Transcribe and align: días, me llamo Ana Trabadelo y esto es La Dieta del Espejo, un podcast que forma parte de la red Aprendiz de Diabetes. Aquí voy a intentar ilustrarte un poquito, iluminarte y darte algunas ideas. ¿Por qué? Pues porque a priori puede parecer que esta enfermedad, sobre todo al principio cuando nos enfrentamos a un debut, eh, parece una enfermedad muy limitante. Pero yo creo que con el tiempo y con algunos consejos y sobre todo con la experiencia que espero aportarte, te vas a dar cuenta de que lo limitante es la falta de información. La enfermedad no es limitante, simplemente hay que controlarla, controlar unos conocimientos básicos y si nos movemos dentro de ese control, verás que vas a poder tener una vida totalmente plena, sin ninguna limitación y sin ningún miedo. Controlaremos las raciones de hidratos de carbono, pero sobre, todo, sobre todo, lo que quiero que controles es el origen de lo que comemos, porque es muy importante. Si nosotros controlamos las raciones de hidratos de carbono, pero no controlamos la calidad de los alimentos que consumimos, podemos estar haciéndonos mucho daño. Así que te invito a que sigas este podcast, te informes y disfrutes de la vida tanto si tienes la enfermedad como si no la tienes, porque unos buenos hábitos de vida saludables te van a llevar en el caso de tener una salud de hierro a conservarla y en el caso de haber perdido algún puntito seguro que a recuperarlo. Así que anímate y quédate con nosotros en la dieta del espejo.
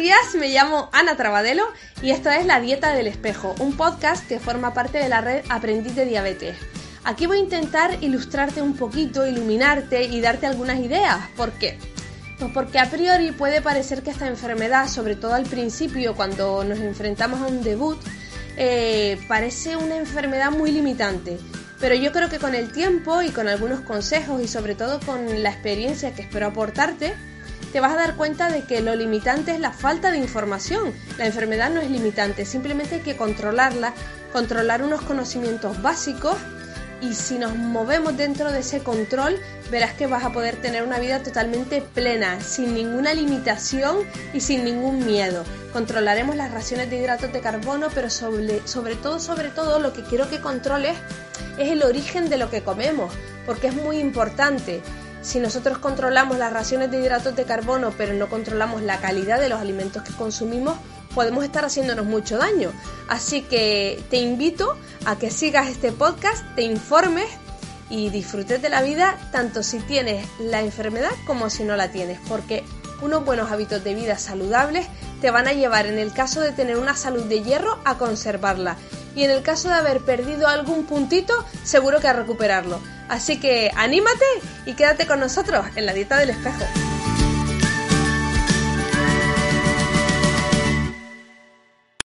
días, 0.00 0.34
me 0.38 0.48
llamo 0.48 0.88
Ana 0.92 1.16
Trabadelo 1.16 1.64
y 2.02 2.10
esto 2.10 2.30
es 2.30 2.44
La 2.44 2.60
Dieta 2.60 2.92
del 2.92 3.06
Espejo, 3.06 3.54
un 3.60 3.76
podcast 3.76 4.26
que 4.26 4.38
forma 4.38 4.74
parte 4.74 4.98
de 4.98 5.08
la 5.08 5.20
red 5.20 5.44
Aprendiz 5.48 5.94
de 5.94 6.06
Diabetes. 6.06 6.56
Aquí 7.04 7.26
voy 7.26 7.38
a 7.38 7.40
intentar 7.40 8.02
ilustrarte 8.02 8.62
un 8.62 8.76
poquito, 8.76 9.26
iluminarte 9.26 10.04
y 10.04 10.20
darte 10.20 10.46
algunas 10.46 10.78
ideas. 10.80 11.18
¿Por 11.36 11.52
qué? 11.52 11.78
Pues 12.38 12.50
porque 12.52 12.78
a 12.78 12.90
priori 12.90 13.32
puede 13.32 13.62
parecer 13.62 14.02
que 14.02 14.10
esta 14.10 14.26
enfermedad, 14.26 14.88
sobre 14.88 15.16
todo 15.16 15.34
al 15.34 15.44
principio 15.44 16.14
cuando 16.14 16.64
nos 16.64 16.78
enfrentamos 16.78 17.40
a 17.40 17.46
un 17.46 17.62
debut, 17.62 17.98
eh, 18.56 19.20
parece 19.28 19.76
una 19.76 19.96
enfermedad 19.96 20.50
muy 20.50 20.72
limitante. 20.72 21.38
Pero 21.78 21.94
yo 21.94 22.12
creo 22.12 22.28
que 22.28 22.38
con 22.38 22.54
el 22.54 22.72
tiempo 22.72 23.22
y 23.22 23.30
con 23.30 23.48
algunos 23.48 23.80
consejos 23.80 24.42
y 24.42 24.48
sobre 24.48 24.74
todo 24.74 25.00
con 25.00 25.42
la 25.42 25.50
experiencia 25.50 26.14
que 26.14 26.22
espero 26.22 26.46
aportarte, 26.46 27.14
te 27.72 27.80
vas 27.80 27.92
a 27.92 27.96
dar 27.96 28.16
cuenta 28.16 28.50
de 28.50 28.62
que 28.62 28.80
lo 28.80 28.94
limitante 28.96 29.52
es 29.52 29.60
la 29.60 29.72
falta 29.72 30.10
de 30.10 30.18
información. 30.18 30.92
La 31.18 31.26
enfermedad 31.26 31.70
no 31.70 31.80
es 31.80 31.90
limitante, 31.90 32.44
simplemente 32.44 32.96
hay 32.96 33.00
que 33.00 33.16
controlarla, 33.16 33.94
controlar 34.32 34.82
unos 34.82 35.02
conocimientos 35.02 35.80
básicos 35.82 36.36
y 37.00 37.14
si 37.14 37.38
nos 37.38 37.56
movemos 37.56 38.16
dentro 38.16 38.52
de 38.52 38.60
ese 38.60 38.80
control, 38.80 39.38
verás 39.70 39.94
que 39.94 40.06
vas 40.06 40.24
a 40.24 40.32
poder 40.32 40.56
tener 40.56 40.82
una 40.82 40.98
vida 40.98 41.22
totalmente 41.22 41.80
plena, 41.80 42.40
sin 42.40 42.74
ninguna 42.74 43.14
limitación 43.14 43.98
y 44.34 44.40
sin 44.40 44.64
ningún 44.64 45.06
miedo. 45.06 45.44
Controlaremos 45.72 46.36
las 46.36 46.50
raciones 46.50 46.90
de 46.90 46.98
hidratos 46.98 47.32
de 47.32 47.40
carbono, 47.40 47.88
pero 47.94 48.10
sobre, 48.10 48.60
todo, 48.96 49.18
sobre 49.18 49.48
todo, 49.48 49.78
lo 49.78 49.92
que 49.92 50.02
quiero 50.02 50.28
que 50.28 50.40
controles 50.40 50.96
es 51.58 51.70
el 51.70 51.82
origen 51.82 52.28
de 52.28 52.36
lo 52.36 52.50
que 52.50 52.62
comemos, 52.62 53.12
porque 53.46 53.68
es 53.68 53.74
muy 53.74 53.98
importante. 53.98 54.82
Si 55.22 55.38
nosotros 55.38 55.78
controlamos 55.78 56.38
las 56.38 56.52
raciones 56.52 56.90
de 56.90 57.00
hidratos 57.00 57.36
de 57.36 57.44
carbono, 57.44 57.92
pero 57.96 58.14
no 58.14 58.28
controlamos 58.28 58.82
la 58.82 58.98
calidad 59.00 59.38
de 59.38 59.48
los 59.48 59.60
alimentos 59.60 60.02
que 60.02 60.12
consumimos, 60.12 60.76
podemos 61.14 61.44
estar 61.44 61.64
haciéndonos 61.64 62.06
mucho 62.06 62.38
daño. 62.38 62.72
Así 63.08 63.42
que 63.42 64.02
te 64.10 64.16
invito 64.16 64.76
a 65.04 65.16
que 65.16 65.30
sigas 65.30 65.68
este 65.68 65.92
podcast, 65.92 66.44
te 66.54 66.62
informes 66.62 67.26
y 67.90 68.08
disfrutes 68.10 68.62
de 68.62 68.68
la 68.70 68.82
vida 68.82 69.18
tanto 69.32 69.62
si 69.62 69.80
tienes 69.80 70.26
la 70.38 70.60
enfermedad 70.60 71.10
como 71.26 71.50
si 71.50 71.64
no 71.64 71.76
la 71.76 71.90
tienes, 71.90 72.18
porque 72.28 72.64
unos 73.02 73.24
buenos 73.24 73.50
hábitos 73.50 73.82
de 73.82 73.94
vida 73.94 74.16
saludables 74.16 74.86
te 75.20 75.30
van 75.30 75.48
a 75.48 75.52
llevar 75.52 75.86
en 75.86 75.98
el 75.98 76.12
caso 76.12 76.40
de 76.40 76.52
tener 76.52 76.76
una 76.76 76.94
salud 76.94 77.24
de 77.24 77.42
hierro 77.42 77.78
a 77.84 77.98
conservarla 77.98 78.76
y 79.14 79.24
en 79.24 79.30
el 79.30 79.42
caso 79.42 79.68
de 79.68 79.74
haber 79.74 80.00
perdido 80.00 80.48
algún 80.48 80.86
puntito 80.86 81.34
seguro 81.64 82.00
que 82.00 82.08
a 82.08 82.12
recuperarlo. 82.12 82.80
Así 83.08 83.40
que 83.40 83.70
anímate 83.76 84.24
y 84.66 84.74
quédate 84.74 85.06
con 85.06 85.20
nosotros 85.20 85.66
en 85.74 85.86
la 85.86 85.92
dieta 85.92 86.18
del 86.18 86.30
espejo. 86.30 86.64